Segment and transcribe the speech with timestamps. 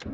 [0.00, 0.12] Dzień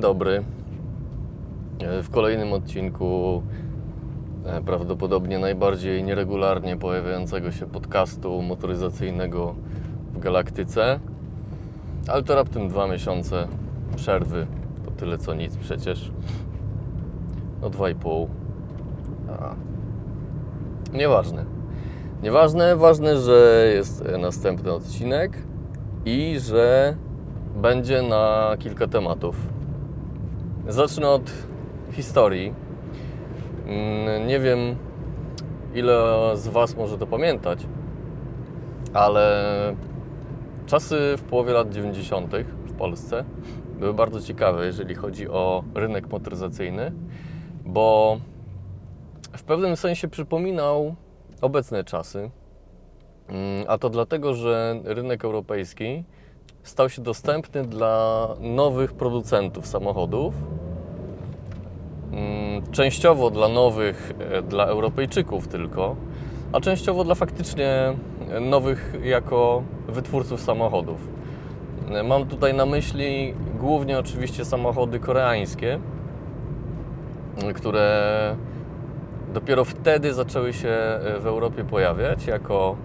[0.00, 0.44] dobry.
[1.80, 3.42] E, W kolejnym odcinku
[4.60, 9.54] prawdopodobnie najbardziej nieregularnie pojawiającego się podcastu motoryzacyjnego
[10.14, 11.00] w galaktyce.
[12.08, 13.48] Ale to raptem dwa miesiące
[13.96, 14.46] przerwy.
[14.84, 16.12] To tyle co nic przecież.
[17.62, 18.28] No dwa i pół.
[19.28, 19.54] A.
[20.92, 21.44] Nieważne.
[22.22, 25.38] Nieważne, ważne, że jest następny odcinek
[26.04, 26.96] i że
[27.56, 29.36] będzie na kilka tematów.
[30.68, 31.30] Zacznę od
[31.92, 32.67] historii.
[33.68, 34.76] Mm, Nie wiem,
[35.74, 36.02] ile
[36.34, 37.66] z Was może to pamiętać,
[38.94, 39.76] ale
[40.66, 42.34] czasy w połowie lat 90.
[42.66, 43.24] w Polsce
[43.78, 46.92] były bardzo ciekawe, jeżeli chodzi o rynek motoryzacyjny,
[47.64, 48.18] bo
[49.36, 50.94] w pewnym sensie przypominał
[51.40, 52.30] obecne czasy.
[53.28, 56.04] Mm, A to dlatego, że rynek europejski
[56.62, 60.34] stał się dostępny dla nowych producentów samochodów.
[62.12, 65.96] Mm, Częściowo dla nowych, e, dla Europejczyków tylko,
[66.52, 67.94] a częściowo dla faktycznie
[68.40, 71.08] nowych jako wytwórców samochodów.
[71.90, 75.78] E, Mam tutaj na myśli głównie oczywiście samochody koreańskie,
[77.54, 78.36] które
[79.34, 82.76] dopiero wtedy zaczęły się e, w Europie pojawiać jako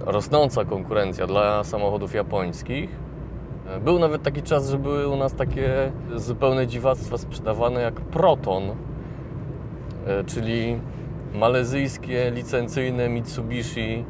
[0.00, 2.90] rosnąca konkurencja dla samochodów japońskich.
[3.80, 10.24] Był nawet taki czas, że były u nas takie zupełne dziwactwa sprzedawane jak Proton, e,
[10.24, 10.78] czyli
[11.34, 14.04] malezyjskie licencyjne Mitsubishi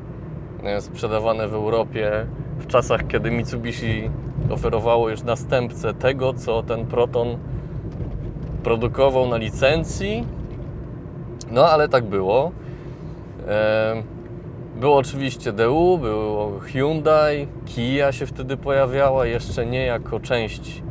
[0.63, 2.27] e, sprzedawane w Europie
[2.59, 4.11] w czasach, kiedy Mitsubishi
[4.51, 7.39] oferowało już następcę tego, co ten Proton
[8.63, 10.27] produkował na licencji.
[11.51, 12.53] No ale tak było.
[14.83, 20.83] Było oczywiście DU, było Hyundai, Kia się wtedy pojawiała, jeszcze nie jako część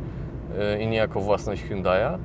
[0.76, 2.18] y, i nie jako własność Hyundai'a.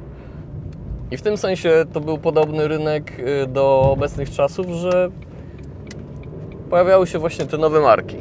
[1.12, 5.10] I w tym sensie to był podobny rynek y, do obecnych czasów, że
[6.70, 8.18] pojawiały się właśnie te nowe marki.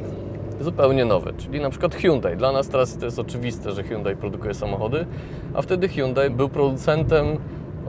[0.60, 2.36] Zupełnie nowe, czyli na przykład Hyundai.
[2.36, 5.06] Dla nas teraz to jest oczywiste, że Hyundai produkuje samochody,
[5.54, 7.26] a wtedy Hyundai był producentem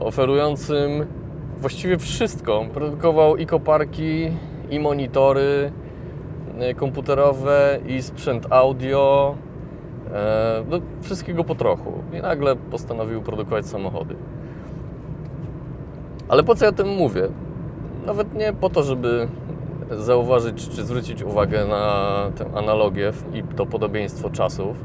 [0.00, 1.06] oferującym
[1.56, 2.66] właściwie wszystko.
[2.74, 4.30] Produkował i koparki,
[4.70, 5.72] i monitory
[6.58, 9.34] e, komputerowe, i sprzęt audio,
[10.14, 11.92] e, no, wszystkiego po trochu.
[12.12, 14.16] I nagle postanowił produkować samochody.
[16.28, 17.28] Ale po co ja tym mówię?
[18.06, 19.28] Nawet nie po to, żeby
[19.90, 24.76] zauważyć czy zwrócić uwagę na tę analogię i to podobieństwo czasów.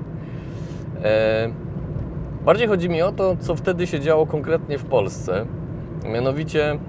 [1.03, 1.49] E,
[2.45, 5.45] bardziej chodzi mi o to, co wtedy się działo konkretnie w Polsce.
[6.13, 6.79] Mianowicie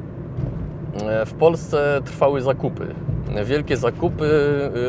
[1.26, 2.94] w Polsce trwały zakupy.
[3.44, 4.24] Wielkie zakupy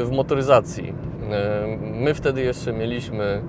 [0.01, 0.93] e, w motoryzacji.
[1.31, 3.41] E, My wtedy jeszcze mieliśmy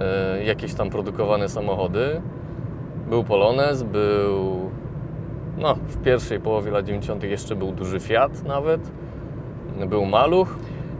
[0.00, 2.22] e, jakieś tam produkowane samochody.
[3.08, 4.70] Był Polonez, był
[5.58, 7.22] no, w pierwszej połowie lat 90.
[7.22, 8.80] jeszcze był duży Fiat nawet,
[9.88, 10.58] był Maluch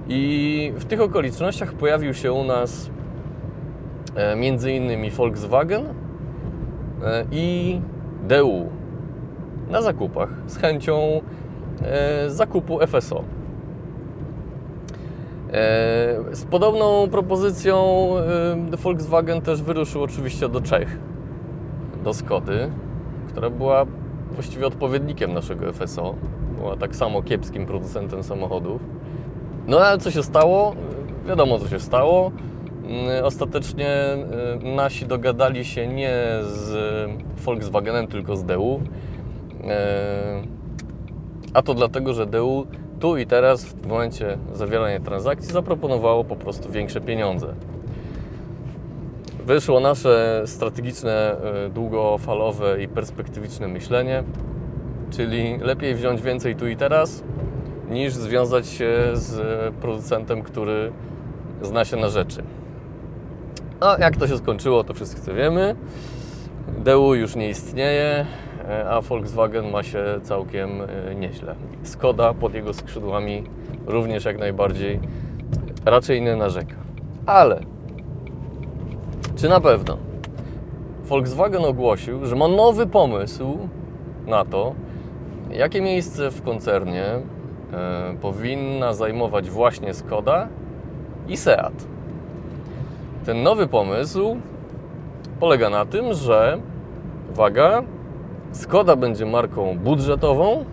[0.08, 2.90] i w tych okolicznościach pojawił się u nas
[4.14, 5.84] e, między innymi Volkswagen
[7.04, 7.80] e, i
[8.28, 8.68] DU
[9.70, 11.20] na zakupach z chęcią
[11.82, 13.24] e, zakupu FSO.
[15.52, 15.54] E,
[16.32, 17.76] Z podobną propozycją
[18.72, 20.98] e, Volkswagen też wyruszył oczywiście do Czech,
[22.04, 22.70] do Skody,
[23.28, 23.86] która była
[24.30, 26.14] właściwie odpowiednikiem naszego FSO.
[26.58, 28.80] Była tak samo kiepskim producentem samochodów.
[29.66, 30.74] No ale co się stało?
[31.28, 32.30] Wiadomo, co się stało.
[32.84, 33.90] Mm, Ostatecznie
[34.76, 36.70] nasi dogadali się nie z
[37.44, 38.80] Volkswagenem, tylko z DU.
[39.68, 40.42] E,
[41.54, 42.66] A to dlatego, że DU
[43.00, 47.54] tu i teraz, w momencie zawierania transakcji, zaproponowało po prostu większe pieniądze.
[49.46, 51.36] Wyszło nasze strategiczne,
[51.66, 54.22] y, długofalowe i perspektywiczne myślenie,
[55.10, 57.22] czyli lepiej wziąć więcej tu i teraz,
[57.90, 59.40] niż związać się z
[59.74, 60.92] producentem, który
[61.62, 62.42] zna się na rzeczy.
[63.80, 65.76] A jak to się skończyło, to wszyscy wiemy.
[66.84, 68.55] DU już nie istnieje, e,
[68.90, 71.54] a Volkswagen ma się całkiem e, nieźle.
[71.82, 73.44] Skoda pod jego skrzydłami
[73.86, 75.00] również jak najbardziej
[75.84, 76.76] raczej nie narzeka.
[77.26, 77.60] Ale
[79.36, 79.96] czy na pewno
[81.04, 83.58] Volkswagen ogłosił, że ma nowy pomysł
[84.26, 84.74] na to,
[85.50, 87.22] jakie miejsce w koncernie e,
[88.20, 90.48] powinna zajmować właśnie Skoda
[91.28, 91.86] i Seat.
[93.26, 94.36] Ten nowy pomysł
[95.40, 96.58] polega na tym, że
[97.30, 97.82] uwaga,
[98.52, 100.64] Skoda będzie marką budżetową,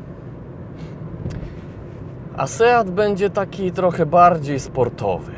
[2.38, 5.32] a Seat będzie taki trochę bardziej sportowy.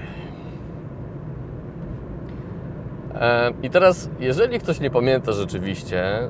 [3.15, 6.29] E, I teraz, jeżeli ktoś nie pamięta rzeczywiście e,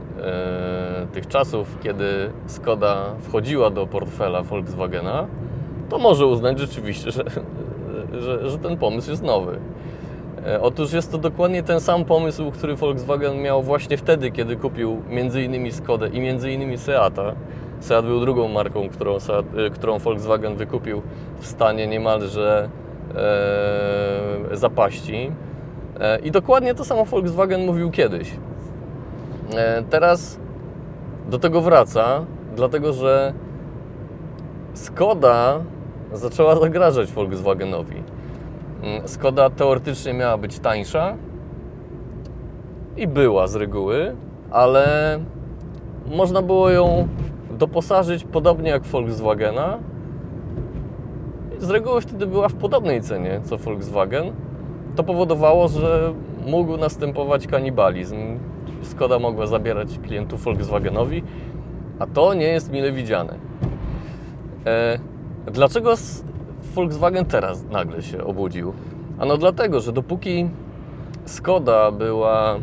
[1.13, 5.27] tych czasów, kiedy Skoda wchodziła do portfela Volkswagena,
[5.89, 7.23] to może uznać rzeczywiście, że,
[8.21, 9.59] że, że ten pomysł jest nowy.
[10.45, 15.01] E, otóż jest to dokładnie ten sam pomysł, który Volkswagen miał właśnie wtedy, kiedy kupił
[15.09, 15.71] m.in.
[15.71, 16.77] Skodę i m.in.
[16.77, 17.35] Seata.
[17.79, 21.01] Seat był drugą marką, którą, Seat, którą Volkswagen wykupił
[21.39, 22.69] w stanie niemalże
[23.15, 25.31] e, zapaści.
[25.99, 28.31] E, I dokładnie to samo Volkswagen mówił kiedyś.
[29.55, 30.39] E, teraz
[31.29, 32.25] do tego wraca,
[32.55, 33.33] dlatego że
[34.73, 35.59] Skoda
[36.13, 38.03] zaczęła zagrażać Volkswagenowi.
[38.85, 41.15] Mm, Skoda teoretycznie miała być tańsza
[42.97, 44.15] i była z reguły,
[44.51, 45.19] ale
[46.15, 47.07] można było ją
[47.51, 49.79] doposażyć podobnie jak Volkswagena.
[51.59, 54.31] Z reguły wtedy była w podobnej cenie co Volkswagen
[54.95, 56.13] to powodowało, że
[56.47, 58.39] mógł następować kanibalizm.
[58.81, 61.23] Skoda mogła zabierać klientów Volkswagenowi,
[61.99, 63.33] a to nie jest mile widziane.
[64.65, 64.99] E,
[65.51, 65.97] dlaczego
[66.75, 68.73] Volkswagen teraz nagle się obudził?
[69.19, 70.49] Ano dlatego, że dopóki
[71.25, 72.55] Skoda była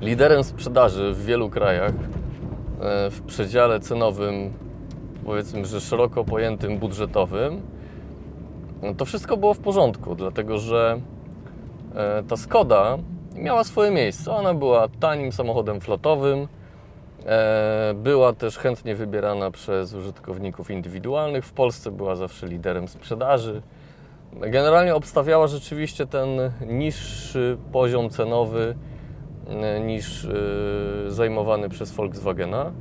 [0.00, 4.52] liderem sprzedaży w wielu krajach e, w przedziale cenowym,
[5.24, 7.60] powiedzmy, że szeroko pojętym budżetowym,
[8.82, 11.00] no to wszystko było w porządku, dlatego że
[11.94, 12.98] e, ta Skoda
[13.36, 14.32] miała swoje miejsce.
[14.32, 16.48] Ona była tanim samochodem flotowym,
[17.94, 21.44] była też chętnie wybierana przez użytkowników indywidualnych.
[21.44, 23.62] W Polsce była zawsze liderem sprzedaży.
[24.40, 26.28] Generalnie obstawiała rzeczywiście ten
[26.66, 28.74] niższy poziom cenowy
[29.48, 30.28] e, niż
[31.08, 32.72] zajmowany przez Volkswagena.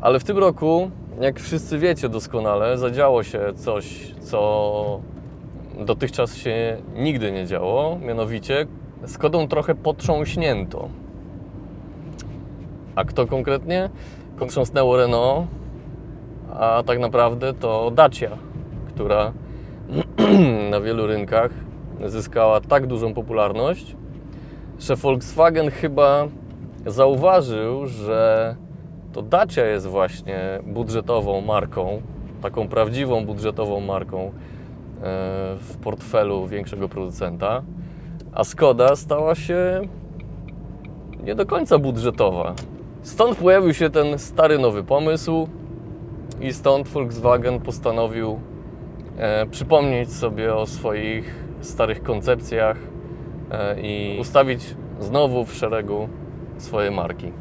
[0.00, 5.00] Ale w tym roku jak wszyscy wiecie doskonale, zadziało się coś, co
[5.78, 8.66] dotychczas się nigdy nie działo, mianowicie
[9.06, 10.88] Skodą trochę potrząśnięto.
[12.96, 13.90] A kto konkretnie?
[14.38, 15.46] Potrząsnęło Renault,
[16.54, 18.30] a tak naprawdę to Dacia,
[18.88, 19.32] która
[20.70, 21.50] na wielu rynkach
[22.06, 23.96] zyskała tak dużą popularność,
[24.78, 26.28] że Volkswagen chyba
[26.86, 28.56] zauważył, że
[29.12, 32.02] to Dacia jest właśnie budżetową marką,
[32.42, 34.30] taką prawdziwą budżetową marką e,
[35.58, 37.62] w portfelu większego producenta,
[38.32, 39.80] a Skoda stała się
[41.24, 42.54] nie do końca budżetowa.
[43.06, 45.48] Stąd pojawił się ten stary nowy pomysł
[46.40, 48.40] i stąd Volkswagen postanowił
[49.18, 52.76] e, przypomnieć sobie o swoich starych koncepcjach
[53.50, 54.60] e, i ustawić
[55.00, 56.08] znowu w szeregu
[56.58, 57.32] swoje marki.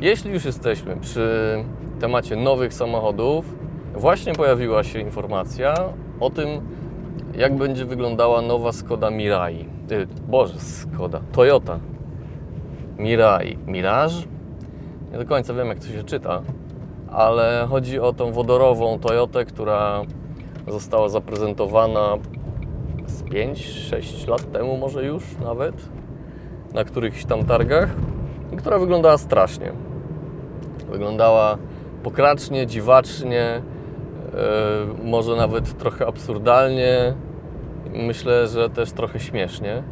[0.00, 1.64] Jeśli już jesteśmy przy
[2.00, 3.44] temacie nowych samochodów,
[3.94, 5.74] właśnie pojawiła się informacja
[6.20, 6.48] o tym,
[7.36, 9.68] jak będzie wyglądała nowa Skoda Mirai.
[10.28, 11.93] Boże, Skoda, Toyota.
[12.98, 13.58] Mirai.
[13.66, 14.14] Mirage?
[15.12, 16.42] Nie do końca wiem, jak to się czyta,
[17.12, 20.02] ale chodzi o tą wodorową Toyotę, która
[20.68, 22.16] została zaprezentowana
[23.06, 25.88] z 5-6 lat temu, może już nawet,
[26.74, 27.88] na którychś tam targach
[28.56, 29.72] która wyglądała strasznie.
[30.90, 31.58] Wyglądała
[32.02, 33.62] pokracznie, dziwacznie,
[34.32, 37.14] yy, może nawet trochę absurdalnie.
[37.94, 39.82] Myślę, że też trochę śmiesznie.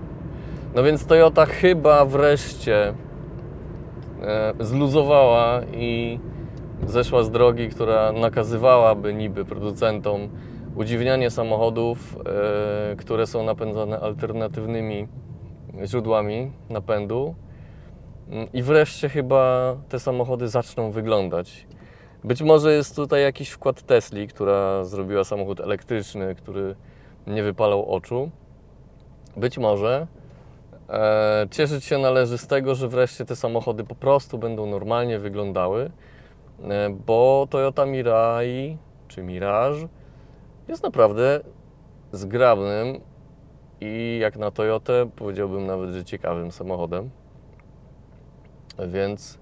[0.75, 2.95] No więc Toyota chyba wreszcie
[4.59, 6.21] yy, zluzowała i
[6.87, 10.29] zeszła z drogi, która nakazywałaby niby producentom
[10.76, 12.17] udziwnianie samochodów,
[12.91, 15.09] yy, które są napędzane alternatywnymi
[15.85, 17.35] źródłami napędu
[18.52, 21.67] i wreszcie chyba te samochody zaczną wyglądać.
[22.25, 26.75] Być może jest tutaj jakiś wkład Tesli, która zrobiła samochód elektryczny, który
[27.26, 28.31] nie wypalał oczu.
[29.37, 30.07] Być może.
[30.92, 35.90] E, cieszyć się należy z tego, że wreszcie te samochody po prostu będą normalnie wyglądały,
[36.62, 39.88] e, bo Toyota Mirai czy Mirage
[40.68, 41.40] jest naprawdę
[42.12, 43.00] zgrabnym
[43.80, 47.11] i jak na Toyotę powiedziałbym nawet, że ciekawym samochodem
[48.78, 49.38] więc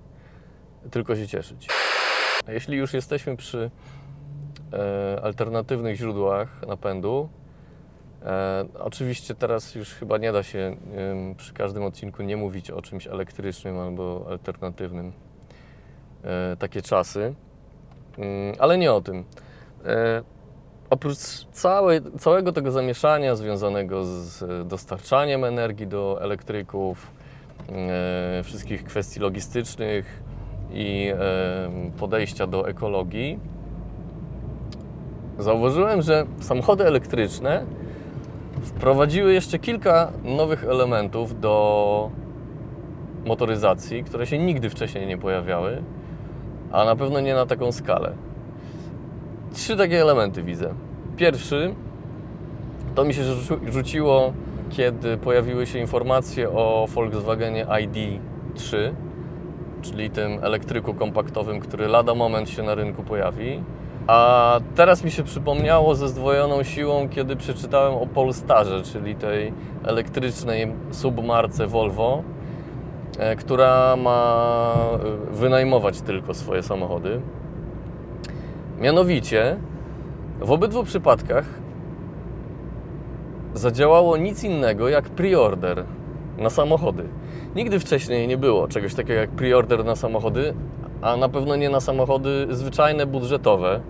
[0.90, 1.68] tylko się cieszyć.
[2.48, 3.70] Jeśli już jesteśmy przy
[4.72, 7.28] e, alternatywnych źródłach napędu,
[8.24, 12.82] e, oczywiście teraz już chyba nie da się e, przy każdym odcinku nie mówić o
[12.82, 15.12] czymś elektrycznym albo alternatywnym.
[16.24, 17.34] e, takie czasy.
[18.18, 19.24] Mm, Ale nie o tym.
[19.84, 20.22] E,
[20.90, 21.16] Oprócz
[22.18, 27.10] całego tego zamieszania związanego z dostarczaniem energii do elektryków,
[27.68, 30.22] e, wszystkich kwestii logistycznych
[30.72, 31.12] i
[31.98, 33.38] podejścia do ekologii,
[35.38, 37.64] zauważyłem, że samochody elektryczne
[38.62, 42.10] wprowadziły jeszcze kilka nowych elementów do
[43.26, 45.82] motoryzacji, które się nigdy wcześniej nie pojawiały,
[46.72, 48.12] a na pewno nie na taką skalę.
[49.52, 50.74] Trzy takie elementy widzę.
[51.16, 51.74] Pierwszy
[52.94, 54.32] to mi się rzu- rzuciło,
[54.70, 58.76] kiedy pojawiły się informacje o Volkswagenie ID3,
[59.82, 63.62] czyli tym elektryku kompaktowym, który lada moment się na rynku pojawi.
[64.06, 69.52] A teraz mi się przypomniało ze zdwojoną siłą, kiedy przeczytałem o Polestarze, czyli tej
[69.84, 72.22] elektrycznej submarce Volvo,
[73.18, 77.20] e, która ma e, wynajmować tylko swoje samochody.
[78.80, 79.56] Mianowicie,
[80.40, 81.44] w obydwu przypadkach
[83.54, 85.84] zadziałało nic innego jak preorder
[86.38, 87.04] na samochody.
[87.56, 90.54] Nigdy wcześniej nie było czegoś takiego jak preorder na samochody,
[91.02, 93.80] a na pewno nie na samochody zwyczajne, budżetowe,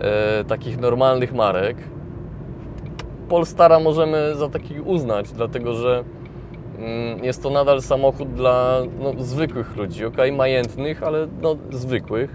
[0.00, 1.76] e, takich normalnych marek.
[3.28, 6.04] Polstara możemy za taki uznać, dlatego że
[6.78, 12.34] mm, jest to nadal samochód dla no, zwykłych ludzi, ok, majętnych, ale no, zwykłych.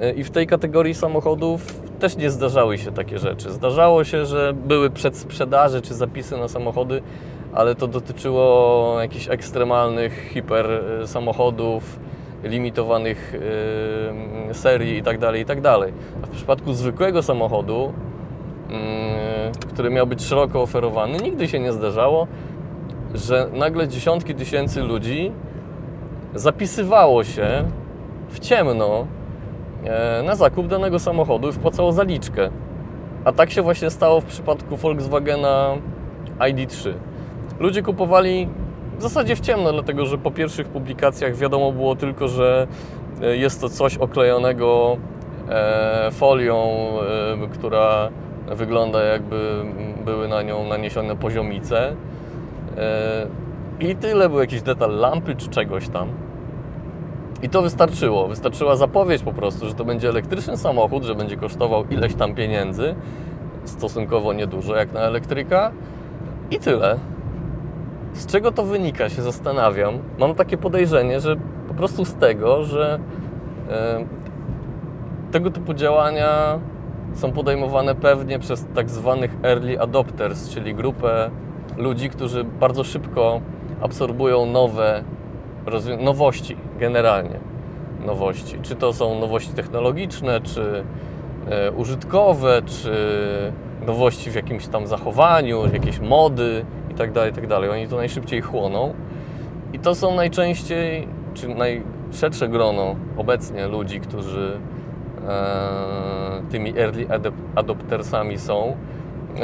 [0.00, 3.52] E, I w tej kategorii samochodów też nie zdarzały się takie rzeczy.
[3.52, 7.02] Zdarzało się, że były przedsprzedaże czy zapisy na samochody,
[7.54, 11.98] ale to dotyczyło jakichś ekstremalnych hiper e, samochodów,
[12.44, 13.34] limitowanych
[14.50, 15.70] e, serii itd., itd.
[16.22, 17.92] A w przypadku zwykłego samochodu,
[18.70, 22.26] mm, który miał być szeroko oferowany, nigdy się nie zdarzało,
[23.14, 25.32] że nagle dziesiątki tysięcy ludzi
[26.34, 27.64] zapisywało się
[28.28, 29.06] w ciemno
[29.84, 32.50] e, na zakup danego samochodu i wpłacało zaliczkę.
[33.24, 35.76] A tak się właśnie stało w przypadku Volkswagena
[36.38, 36.92] ID3.
[37.60, 38.48] Ludzie kupowali
[38.98, 42.66] w zasadzie w ciemno, dlatego że po pierwszych publikacjach wiadomo było tylko, że
[43.22, 44.96] e, jest to coś oklejonego
[45.48, 46.64] e, folią,
[47.44, 48.08] e, która
[48.46, 49.64] wygląda jakby
[50.04, 51.96] były na nią naniesione poziomice.
[53.80, 56.08] I tyle, był jakiś detal lampy czy czegoś tam.
[57.42, 58.28] I to wystarczyło.
[58.28, 62.94] Wystarczyła zapowiedź po prostu, że to będzie elektryczny samochód, że będzie kosztował ileś tam pieniędzy,
[63.64, 65.72] stosunkowo niedużo jak na elektryka
[66.50, 66.98] i tyle.
[68.14, 69.98] Z czego to wynika, się zastanawiam.
[70.18, 71.36] Mam takie podejrzenie, że
[71.68, 72.98] po prostu z tego, że
[73.70, 74.04] e,
[75.32, 76.58] tego typu działania
[77.14, 81.30] są podejmowane pewnie przez tak zwanych early adopters, czyli grupę
[81.76, 83.40] ludzi, którzy bardzo szybko
[83.80, 85.04] absorbują nowe
[86.00, 87.38] nowości, generalnie
[88.06, 88.58] nowości.
[88.62, 90.84] Czy to są nowości technologiczne, czy
[91.50, 92.92] e, użytkowe, czy
[93.86, 96.64] nowości w jakimś tam zachowaniu, jakieś mody
[96.98, 97.70] itd., itd.
[97.70, 98.94] Oni to najszybciej chłoną.
[99.72, 104.58] I to są najczęściej, czy najszersze grono obecnie ludzi, którzy
[105.28, 108.76] e, tymi early adop- adoptersami są.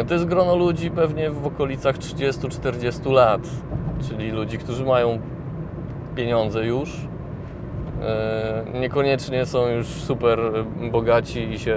[0.09, 3.40] To jest grono ludzi pewnie w okolicach 30-40 lat,
[4.09, 5.19] czyli ludzi, którzy mają
[6.16, 7.07] pieniądze już.
[8.02, 10.38] E, Niekoniecznie są już super
[10.92, 11.76] bogaci i się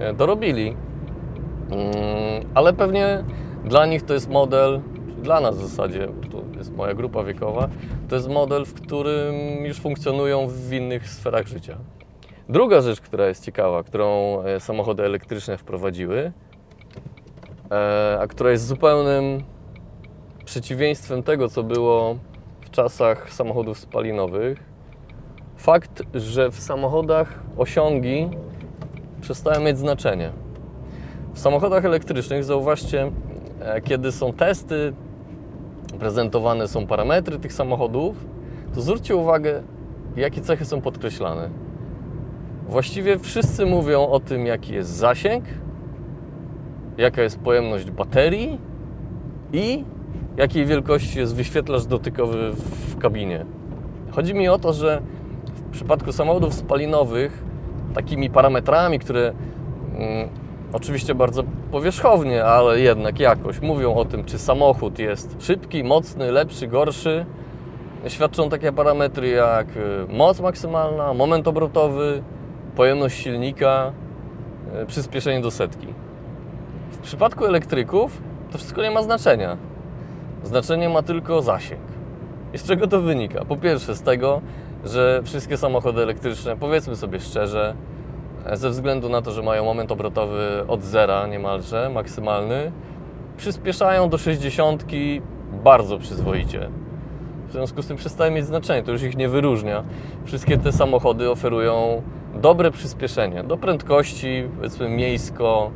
[0.00, 0.76] e, dorobili,
[1.70, 3.24] Mm, ale pewnie
[3.64, 4.80] dla nich to jest model,
[5.22, 7.68] dla nas w zasadzie, to jest moja grupa wiekowa,
[8.08, 11.78] to jest model, w którym już funkcjonują w innych sferach życia.
[12.48, 16.32] Druga rzecz, która jest ciekawa, którą e, samochody elektryczne wprowadziły,
[17.70, 19.44] e, a która jest zupełnym
[20.44, 22.16] przeciwieństwem tego, co było
[22.60, 24.64] w czasach samochodów spalinowych,
[25.56, 28.30] fakt, że w samochodach osiągi
[29.20, 30.32] przestają mieć znaczenie.
[31.34, 33.12] W samochodach elektrycznych, zauważcie,
[33.84, 34.92] kiedy są testy,
[35.98, 38.26] prezentowane są parametry tych samochodów,
[38.74, 39.62] to zwróćcie uwagę,
[40.16, 41.50] jakie cechy są podkreślane.
[42.68, 45.44] Właściwie wszyscy mówią o tym, jaki jest zasięg,
[46.98, 48.58] jaka jest pojemność baterii
[49.52, 49.84] i
[50.36, 53.46] jakiej wielkości jest wyświetlacz dotykowy w kabinie.
[54.10, 55.02] Chodzi mi o to, że
[55.54, 57.42] w przypadku samochodów spalinowych
[57.94, 59.32] takimi parametrami, które
[59.96, 60.28] mm,
[60.74, 66.66] oczywiście bardzo powierzchownie, ale jednak jakoś mówią o tym, czy samochód jest szybki, mocny, lepszy,
[66.66, 67.26] gorszy,
[68.08, 72.22] świadczą takie parametry jak y, moc maksymalna, moment obrotowy,
[72.76, 73.92] pojemność silnika,
[74.82, 75.86] y, przyspieszenie do setki.
[76.90, 79.56] W przypadku elektryków to wszystko nie ma znaczenia.
[80.42, 81.80] Znaczenie ma tylko zasięg.
[82.52, 83.44] I z czego to wynika?
[83.44, 84.40] Po pierwsze z tego,
[84.84, 87.74] że wszystkie samochody elektryczne, powiedzmy sobie szczerze,
[88.52, 92.72] ze względu na to, że mają moment obrotowy od zera niemalże, maksymalny,
[93.36, 94.84] przyspieszają do 60
[95.64, 96.68] bardzo przyzwoicie.
[97.48, 99.84] W związku z tym przestaje mieć znaczenie, to już ich nie wyróżnia.
[100.24, 102.02] Wszystkie te samochody oferują
[102.34, 105.70] dobre przyspieszenie do prędkości, powiedzmy miejsko,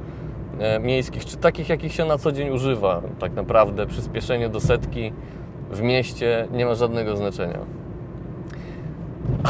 [0.59, 3.03] e, miejskich, czy takich, jakich się na co dzień używa.
[3.19, 5.13] Tak naprawdę przyspieszenie do setki
[5.71, 7.59] w mieście nie ma żadnego znaczenia.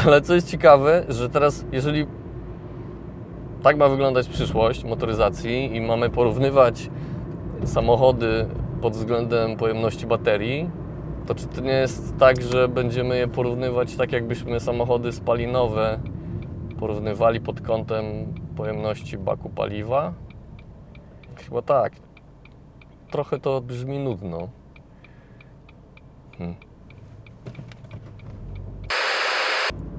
[0.05, 2.07] Ale co jest ciekawe, że teraz, jeżeli
[3.63, 6.89] tak ma wyglądać przyszłość motoryzacji i mamy porównywać
[7.65, 8.45] samochody
[8.81, 10.69] pod względem pojemności baterii,
[11.25, 15.99] to czy to nie jest tak, że będziemy je porównywać tak, jakbyśmy samochody spalinowe
[16.79, 18.05] porównywali pod kątem
[18.55, 20.13] pojemności baku paliwa?
[21.35, 21.93] Chyba tak.
[23.11, 24.47] Trochę to brzmi nudno.
[26.37, 26.55] Hmm.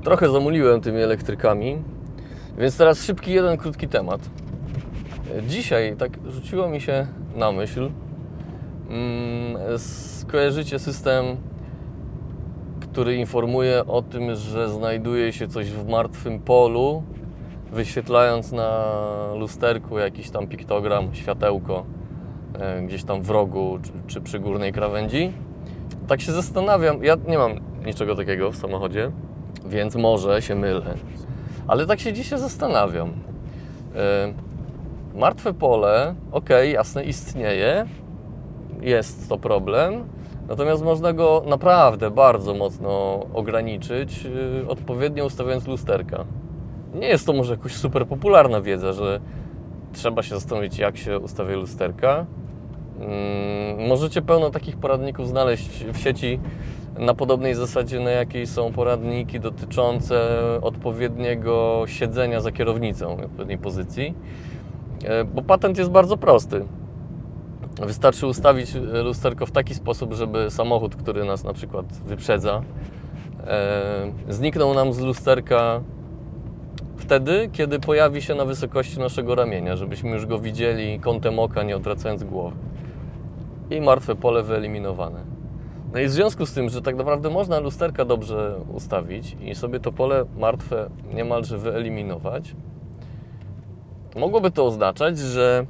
[0.05, 1.83] Trochę zamuliłem tymi elektrykami,
[2.59, 4.31] więc teraz szybki jeden krótki temat.
[5.49, 7.91] Dzisiaj tak rzuciło mi się na myśl,
[8.89, 11.25] mm, skojarzycie system,
[12.81, 17.03] który informuje o tym, że znajduje się coś w martwym polu,
[17.73, 18.85] wyświetlając na
[19.35, 21.85] lusterku jakiś tam piktogram, światełko
[22.59, 25.33] e, gdzieś tam w rogu czy, czy przy górnej krawędzi.
[26.09, 27.53] Tak się zastanawiam, ja nie mam
[27.87, 29.11] niczego takiego w samochodzie,
[29.67, 30.95] więc może się mylę.
[31.71, 33.09] Ale tak się dzisiaj zastanawiam.
[33.97, 34.33] E,
[35.15, 37.87] martwe pole, ok, jasne, istnieje,
[38.81, 40.05] jest to problem,
[40.49, 46.25] natomiast można go naprawdę bardzo mocno ograniczyć, yy, odpowiednio ustawiając lusterka.
[46.95, 49.21] Nie jest to może jakoś super popularna wiedza, że
[49.93, 52.27] trzeba się zastanowić, jak się ustawia lusterka.
[53.79, 56.41] Yy, możecie pełno takich poradników znaleźć w sieci
[56.99, 60.21] na podobnej zasadzie, na jakiej są poradniki dotyczące
[60.63, 64.15] odpowiedniego siedzenia za kierownicą w odpowiedniej pozycji.
[65.03, 66.65] Yy, bo patent jest bardzo prosty.
[67.87, 72.63] Wystarczy ustawić e, lusterko w taki sposób, żeby samochód, który nas na przykład wyprzedza,
[73.47, 75.81] e, zniknął nam z lusterka
[76.97, 81.77] wtedy, kiedy pojawi się na wysokości naszego ramienia, żebyśmy już go widzieli kątem oka, nie
[81.77, 82.57] odwracając głowy.
[83.71, 85.30] I martwe pole wyeliminowane.
[85.93, 89.81] No i w związku z tym, że tak naprawdę można lusterka dobrze ustawić i sobie
[89.81, 92.55] to pole martwe niemalże wyeliminować,
[94.17, 95.67] mogłoby to oznaczać, że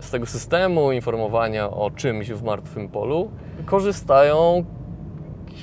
[0.00, 3.30] z tego systemu informowania o czymś w martwym polu
[3.66, 4.64] korzystają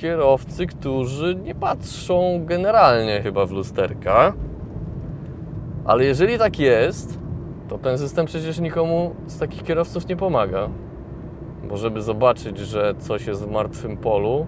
[0.00, 4.32] kierowcy, którzy nie patrzą generalnie chyba w lusterka.
[5.84, 7.18] Ale jeżeli tak jest,
[7.68, 10.68] to ten system przecież nikomu z takich kierowców nie pomaga.
[11.68, 14.46] Bo żeby zobaczyć, że coś jest w martwym polu,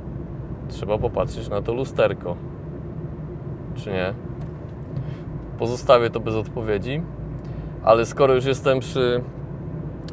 [0.68, 2.36] trzeba popatrzeć na to lusterko.
[3.74, 4.14] Czy nie?
[5.58, 7.02] Pozostawię to bez odpowiedzi.
[7.84, 9.22] Ale skoro już jestem przy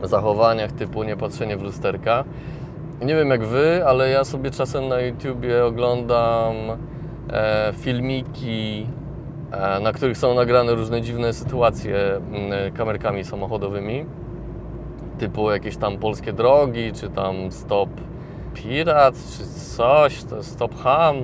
[0.03, 2.23] zachowaniach typu niepatrzenie w lusterka.
[3.01, 6.55] Nie wiem jak wy, ale ja sobie czasem na YouTubie oglądam
[7.29, 8.88] e, filmiki,
[9.51, 14.05] e, na których są nagrane różne dziwne sytuacje e, kamerkami samochodowymi,
[15.19, 17.89] typu jakieś tam polskie drogi, czy tam stop
[18.53, 19.43] pirat, czy
[19.75, 21.15] coś, to stop ham.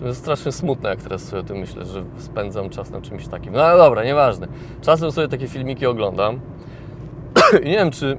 [0.00, 3.28] To jest strasznie smutne, jak teraz sobie o tym myślę, że spędzam czas na czymś
[3.28, 3.52] takim.
[3.52, 4.48] No ale dobra, nieważne.
[4.80, 6.40] Czasem sobie takie filmiki oglądam
[7.64, 8.18] I nie wiem, czy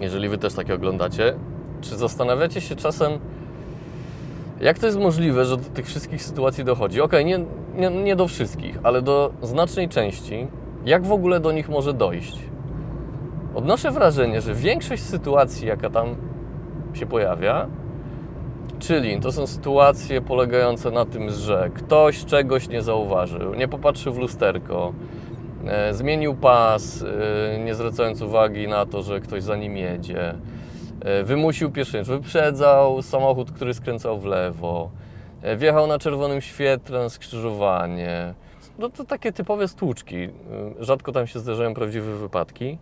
[0.00, 1.34] jeżeli Wy też takie oglądacie,
[1.80, 3.12] czy zastanawiacie się czasem,
[4.60, 7.00] jak to jest możliwe, że do tych wszystkich sytuacji dochodzi?
[7.00, 7.44] Okej, okay,
[7.74, 10.46] nie, nie, nie do wszystkich, ale do znacznej części.
[10.84, 12.49] Jak w ogóle do nich może dojść?
[13.54, 16.16] Odnoszę wrażenie, że większość sytuacji, jaka tam
[16.94, 17.66] się pojawia,
[18.78, 24.18] czyli to są sytuacje polegające na tym, że ktoś czegoś nie zauważył, nie popatrzył w
[24.18, 24.92] lusterko,
[25.66, 30.34] E, zmienił pas, e, nie zwracając uwagi na to, że ktoś za nim jedzie.
[31.00, 34.90] E, wymusił pieszczęść, wyprzedzał samochód, który skręcał w lewo.
[35.56, 38.34] Wjechał na czerwonym świetle na skrzyżowanie.
[38.78, 40.28] No to takie typowe stłuczki.
[40.80, 42.78] Rzadko tam się zdarzają prawdziwe wypadki.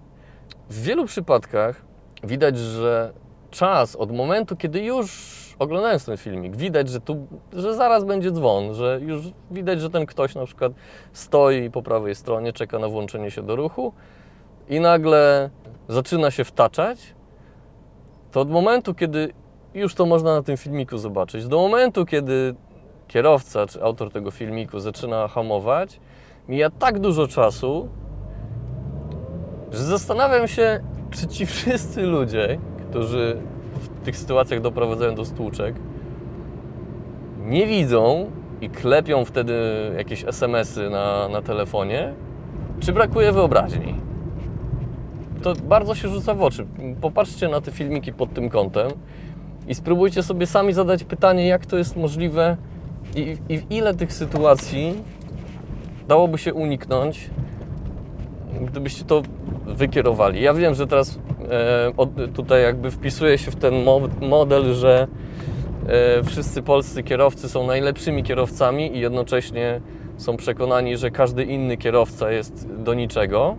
[0.71, 1.83] W wielu przypadkach
[2.25, 3.13] widać, że
[3.51, 8.75] czas od momentu, kiedy już oglądając ten filmik, widać, że tu, że zaraz będzie dzwon,
[8.75, 10.73] że już widać, że ten ktoś na przykład
[11.13, 13.93] stoi po prawej stronie, czeka na włączenie się do ruchu
[14.69, 15.51] i nagle
[15.89, 17.15] zaczyna się wtaczać,
[18.33, 19.33] to od momentu, kiedy
[19.75, 22.55] już to można na tym filmiku zobaczyć, do momentu, kiedy
[23.09, 26.01] kierowca czy autor tego filmiku zaczyna hamować,
[26.49, 27.89] mija tak dużo czasu,
[29.73, 32.59] że zastanawiam się, czy ci wszyscy ludzie,
[32.91, 33.37] którzy
[33.75, 35.75] w tych sytuacjach doprowadzają do stłuczek,
[37.47, 39.55] nie widzą, i klepią wtedy
[39.97, 42.13] jakieś SMS-y na, na telefonie,
[42.81, 43.95] czy brakuje wyobraźni?
[45.43, 46.67] To bardzo się rzuca w oczy.
[47.01, 48.91] Popatrzcie na te filmiki pod tym kątem
[49.69, 52.57] i spróbujcie sobie sami zadać pytanie, jak to jest możliwe
[53.17, 55.03] i, i w ile tych sytuacji
[56.09, 57.31] dałoby się uniknąć,
[58.61, 59.23] gdybyście to
[59.75, 60.43] wykierowali.
[60.43, 61.19] Ja wiem, że teraz
[62.19, 65.07] e, tutaj jakby wpisuje się w ten mo model, że
[65.89, 69.81] e, wszyscy polscy kierowcy są najlepszymi kierowcami i jednocześnie
[70.17, 73.57] są przekonani, że każdy inny kierowca jest do niczego.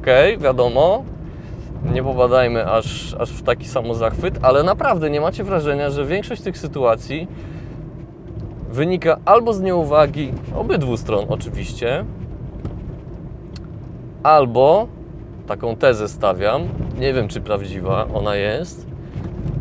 [0.00, 1.04] Okej, okay, wiadomo,
[1.92, 6.58] nie popadajmy aż, aż w taki samozachwyt, ale naprawdę nie macie wrażenia, że większość tych
[6.58, 7.28] sytuacji
[8.70, 12.04] wynika albo z nieuwagi obydwu stron oczywiście,
[14.22, 14.88] albo
[15.46, 16.62] taką tezę stawiam,
[16.98, 18.86] nie wiem czy prawdziwa ona jest,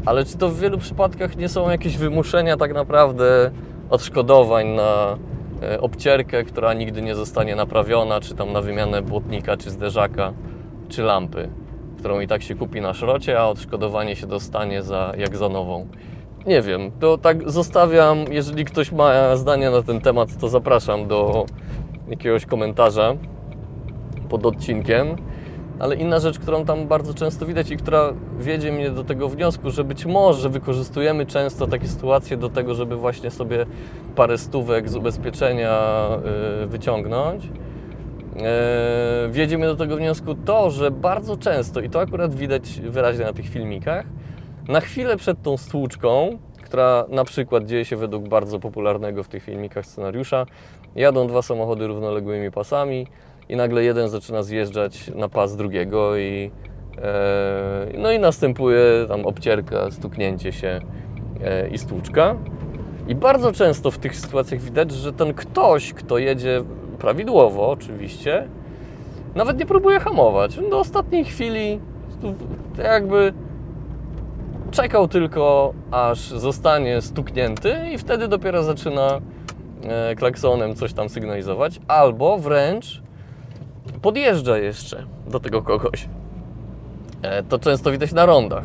[0.06, 3.52] ale czy to w wielu przypadkach nie są jakieś wymuszenia tak naprawdę
[3.90, 5.18] odszkodowań na
[5.62, 10.34] e, obcierkę, która nigdy nie zostanie naprawiona, czy tam na wymianę błotnika, czy zderzaka,
[10.90, 11.50] czy lampy,
[12.00, 15.88] którą i tak się kupi na szrocie, a odszkodowanie się dostanie za, jak za nową.
[16.46, 18.18] Nie wiem, to tak zostawiam.
[18.32, 21.46] Jeżeli ktoś ma zdanie na ten temat, to zapraszam do
[22.08, 23.16] jakiegoś komentarza
[24.32, 25.16] pod odcinkiem.
[25.80, 29.72] Ale inna rzecz, którą tam bardzo często widać i która wiedzie mnie do tego wniosku,
[29.72, 33.66] że być może wykorzystujemy często takie sytuacje do tego, żeby właśnie sobie
[34.16, 35.80] parę stówek z ubezpieczenia
[36.62, 37.46] yy, wyciągnąć.
[37.46, 43.26] Yy, wiedzie mnie do tego wniosku to, że bardzo często, i to akurat widać wyraźnie
[43.26, 44.06] na tych filmikach,
[44.68, 49.44] na chwilę przed tą stłuczką, która na przykład dzieje się według bardzo popularnego w tych
[49.44, 50.46] filmikach scenariusza,
[50.96, 53.08] jadą dwa samochody równoległymi pasami
[53.52, 56.52] i nagle jeden zaczyna zjeżdżać na pas drugiego i
[56.98, 60.80] e, no i następuje tam obcierka, stuknięcie się
[61.44, 62.36] e, i stłuczka.
[63.08, 66.64] I bardzo często w tych sytuacjach widać, że ten ktoś, kto jedzie
[67.00, 68.48] prawidłowo oczywiście,
[69.36, 70.60] nawet nie próbuje hamować.
[70.70, 71.80] Do ostatniej chwili
[72.78, 73.34] jakby
[74.72, 79.22] czekał tylko, aż zostanie stuknięty i wtedy dopiero zaczyna
[79.84, 83.02] e, klaksonem coś tam sygnalizować, albo wręcz
[84.02, 86.10] podjeżdża jeszcze do tego kogoś.
[87.22, 88.64] E, to często widać na rondach.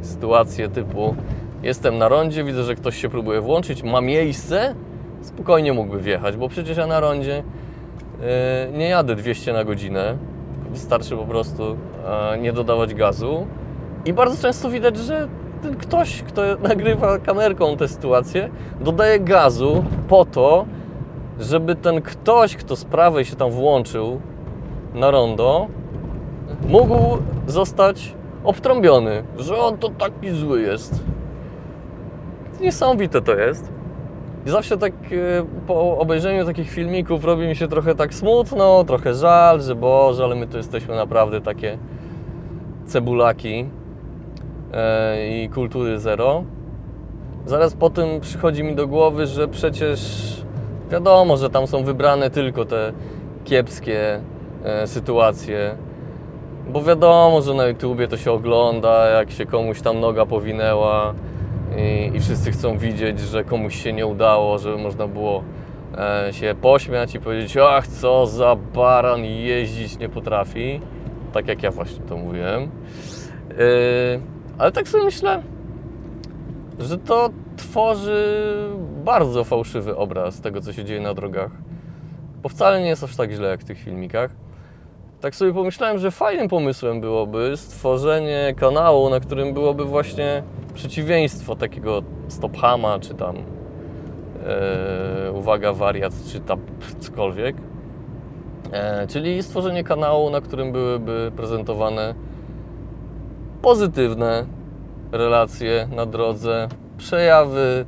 [0.00, 1.16] Sytuacje typu
[1.62, 4.74] jestem na rondzie, widzę, że ktoś się próbuje włączyć, ma miejsce,
[5.22, 7.42] spokojnie mógłby wjechać, bo przecież ja na rondzie
[8.22, 10.16] e, nie jadę 200 na godzinę,
[10.70, 11.76] wystarczy po prostu
[12.40, 13.46] nie dodawać gazu
[14.04, 15.28] i bardzo często widać, że
[15.78, 20.66] ktoś, kto nagrywa kamerką tę sytuację, dodaje gazu po to,
[21.40, 24.20] żeby ten ktoś, kto z prawej się tam włączył
[24.96, 25.66] na rondo,
[26.68, 31.04] mógł zostać obtrąbiony, że on to taki zły jest.
[32.60, 33.72] Niesamowite to jest.
[34.46, 35.16] I zawsze tak e,
[35.66, 40.34] po obejrzeniu takich filmików robi mi się trochę tak smutno, trochę żal, że Boże, ale
[40.34, 41.78] my tu jesteśmy naprawdę takie
[42.86, 43.66] cebulaki.
[44.72, 46.44] E, i kultury zero.
[47.46, 50.00] Zaraz po tym przychodzi mi do głowy, że przecież
[50.90, 52.92] wiadomo, że tam są wybrane tylko te
[53.44, 54.20] kiepskie
[54.86, 55.76] sytuacje.
[56.68, 61.14] Bo wiadomo, że na YouTubie to się ogląda, jak się komuś tam noga powinęła
[61.76, 65.42] i, i wszyscy chcą widzieć, że komuś się nie udało, żeby można było
[65.98, 70.80] e, się pośmiać i powiedzieć, ach co za baran jeździć nie potrafi.
[71.32, 72.62] Tak jak ja właśnie to mówiłem.
[72.62, 74.20] Yy,
[74.58, 75.42] ale tak sobie myślę,
[76.78, 78.48] że to tworzy
[79.04, 81.50] bardzo fałszywy obraz tego, co się dzieje na drogach.
[82.42, 84.30] Bo wcale nie jest aż tak źle jak w tych filmikach.
[85.20, 90.42] Tak sobie pomyślałem, że fajnym pomysłem byłoby stworzenie kanału, na którym byłoby właśnie
[90.74, 93.36] przeciwieństwo takiego stophama, czy tam
[94.46, 96.60] e, uwaga, wariat, czy tam
[96.98, 97.56] cokolwiek.
[98.72, 102.14] E, czyli stworzenie kanału, na którym byłyby prezentowane
[103.62, 104.46] pozytywne
[105.12, 107.84] relacje na drodze, przejawy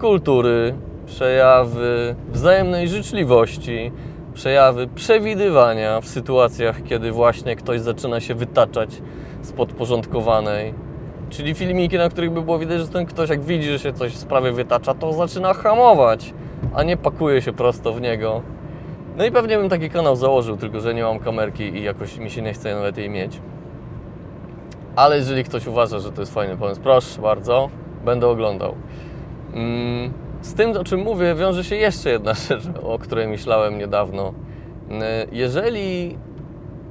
[0.00, 0.74] kultury,
[1.06, 3.92] przejawy wzajemnej życzliwości,
[4.36, 9.02] przejawy przewidywania w sytuacjach, kiedy właśnie ktoś zaczyna się wytaczać
[9.42, 10.74] z podporządkowanej.
[11.30, 14.12] Czyli filmiki, na których by było widać, że ten ktoś, jak widzi, że się coś
[14.12, 16.34] w sprawie wytacza, to zaczyna hamować,
[16.74, 18.42] a nie pakuje się prosto w niego.
[19.16, 22.30] No i pewnie bym taki kanał założył, tylko że nie mam kamerki i jakoś mi
[22.30, 23.40] się nie chce nawet jej mieć.
[24.96, 27.70] Ale jeżeli ktoś uważa, że to jest fajny pomysł, proszę bardzo,
[28.04, 28.74] będę oglądał.
[29.54, 30.12] Mm,
[30.46, 34.32] z tym, o czym mówię, wiąże się jeszcze jedna rzecz, o której myślałem niedawno.
[35.32, 36.18] Jeżeli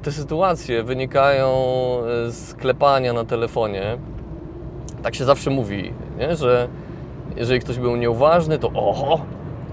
[0.03, 1.47] te sytuacje wynikają
[2.27, 3.97] z klepania na telefonie,
[5.03, 6.35] tak się zawsze mówi, nie?
[6.35, 6.67] że
[7.35, 9.19] Jeżeli ktoś był nieuważny, to oho,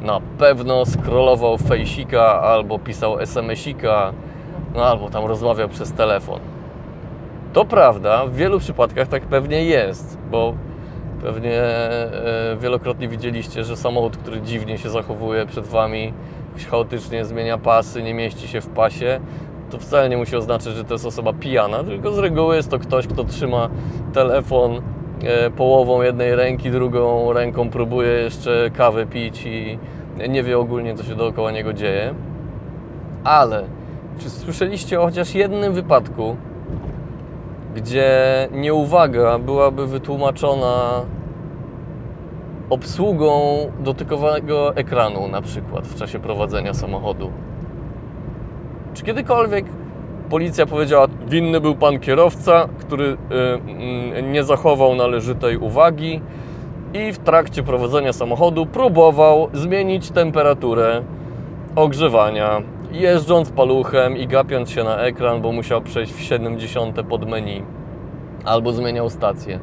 [0.03, 4.13] na pewno scrollował fejsika albo pisał SMS-ika,
[4.75, 6.41] no albo tam rozmawiał przez telefon.
[7.53, 10.55] To prawda, w wielu przypadkach tak pewnie jest, bo
[11.23, 16.13] pewnie e, wielokrotnie widzieliście, że samochód, który dziwnie się zachowuje przed Wami,
[16.71, 19.21] chaotycznie zmienia pasy, nie mieści się w pasie,
[19.71, 22.79] to wcale nie musi oznaczać, że to jest osoba pijana, tylko z reguły jest to
[22.79, 23.69] ktoś, kto trzyma
[24.13, 24.83] telefon
[25.25, 29.79] e, połową jednej ręki, drugą ręką próbuje jeszcze kawę pić i
[30.29, 32.15] nie wie ogólnie, co się dookoła niego dzieje.
[33.25, 33.65] Ale
[34.19, 36.37] czy słyszeliście o chociaż jednym wypadku,
[37.75, 38.13] gdzie
[38.53, 41.03] nieuwaga byłaby wytłumaczona
[42.71, 43.41] obsługą
[43.81, 47.31] dotykowego ekranu na przykład w czasie prowadzenia samochodu?
[48.95, 49.65] Czy kiedykolwiek
[50.31, 56.21] policja powiedziała, winny był pan kierowca, który y, y, nie zachował należytej uwagi
[56.95, 61.03] i w trakcie prowadzenia samochodu próbował zmienić temperaturę
[61.77, 67.63] ogrzewania, jeżdżąc paluchem i gapiąc się na ekran, bo musiał przejść w 70 pod menu,
[68.45, 69.59] albo zmieniał stację.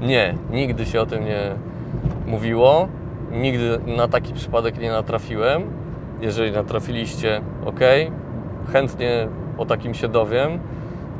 [0.00, 1.54] Nie, nigdy się o tym nie
[2.26, 2.88] mówiło.
[3.32, 5.62] Nigdy na taki przypadek nie natrafiłem.
[6.20, 7.80] Jeżeli natrafiliście, ok,
[8.72, 10.60] chętnie o takim się dowiem.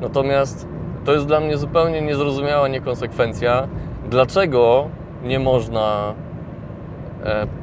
[0.00, 0.68] Natomiast
[1.04, 3.68] to jest dla mnie zupełnie niezrozumiała niekonsekwencja.
[4.10, 4.88] Dlaczego
[5.24, 6.14] nie można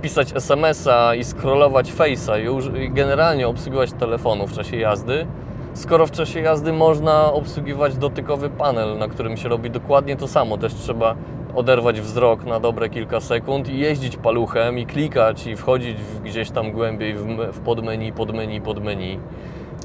[0.01, 5.27] pisać SMS-a i scrollować Face'a i generalnie obsługiwać telefonu w czasie jazdy,
[5.73, 10.57] skoro w czasie jazdy można obsługiwać dotykowy panel, na którym się robi dokładnie to samo.
[10.57, 11.15] Też trzeba
[11.55, 16.71] oderwać wzrok na dobre kilka sekund i jeździć paluchem i klikać i wchodzić gdzieś tam
[16.71, 17.15] głębiej
[17.51, 19.19] w, podmenu, podmenu, podmenu.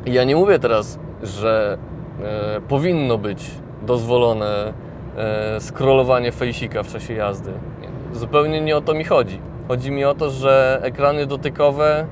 [0.06, 1.78] I ja nie mówię teraz, że
[2.22, 3.50] e, powinno być
[3.83, 4.72] dozwolone
[5.16, 7.52] e, scrollowanie fejsika w czasie jazdy.
[7.80, 9.49] Nie, Zupełnie nie o to mi chodzi.
[9.70, 12.06] Chodzi mi o to, że ekrany dotykowe,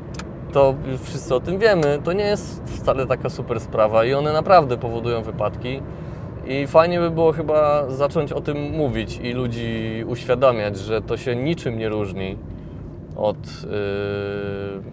[0.52, 4.32] to już wszyscy o tym wiemy, to nie jest wcale taka super sprawa i one
[4.32, 5.82] naprawdę powodują wypadki.
[6.46, 11.36] I fajnie by było chyba zacząć o tym mówić i ludzi uświadamiać, że to się
[11.36, 12.36] niczym nie różni
[13.16, 13.36] od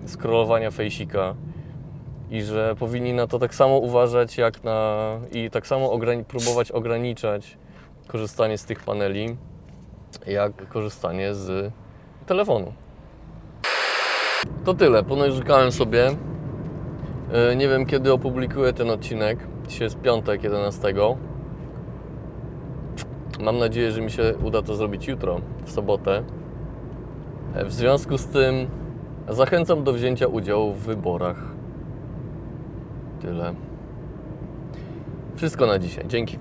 [0.03, 1.35] yy, scrollowania fejsika
[2.31, 4.99] i że powinni na to tak samo uważać jak na
[5.31, 7.57] i tak samo ograni- próbować ograniczać
[8.07, 9.37] korzystanie z tych paneli,
[10.27, 11.73] jak korzystanie z
[12.25, 12.73] telefonu.
[14.65, 16.11] To tyle, ponarzekałem sobie.
[17.49, 19.39] Yy, Nie wiem kiedy opublikuję ten odcinek.
[19.67, 20.93] Dzisiaj jest piątek 11.
[23.39, 26.23] Mam nadzieję, że mi się uda to zrobić jutro, w sobotę.
[27.55, 28.67] E, W związku z tym
[29.29, 31.43] zachęcam do wzięcia udziału w wyborach.
[33.21, 33.53] Tyle.
[35.35, 36.07] Wszystko na dzisiaj.
[36.07, 36.37] Dzięki.